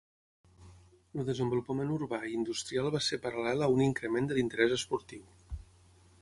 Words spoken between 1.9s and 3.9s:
urbà i industrial va ser paral·lel a un